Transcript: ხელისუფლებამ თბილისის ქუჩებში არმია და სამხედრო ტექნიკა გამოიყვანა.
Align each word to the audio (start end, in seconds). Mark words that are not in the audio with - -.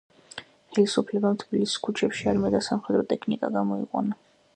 ხელისუფლებამ 0.77 1.35
თბილისის 1.43 1.81
ქუჩებში 1.87 2.25
არმია 2.31 2.51
და 2.57 2.63
სამხედრო 2.69 3.05
ტექნიკა 3.13 3.51
გამოიყვანა. 3.59 4.19